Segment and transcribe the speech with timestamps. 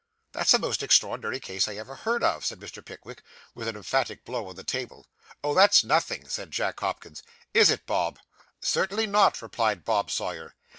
[0.31, 2.83] 'That's the most extraordinary case I ever heard of,' said Mr.
[2.83, 3.21] Pickwick,
[3.53, 5.05] with an emphatic blow on the table.
[5.43, 7.21] 'Oh, that's nothing,' said Jack Hopkins.
[7.53, 8.17] 'Is it, Bob?'
[8.59, 10.55] 'Certainly not,' replied Bob Sawyer.